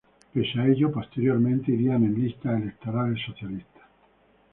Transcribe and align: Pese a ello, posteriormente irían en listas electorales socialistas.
Pese 0.33 0.57
a 0.59 0.65
ello, 0.65 0.91
posteriormente 0.91 1.71
irían 1.71 2.03
en 2.03 2.15
listas 2.19 2.59
electorales 2.59 3.23
socialistas. 3.23 3.83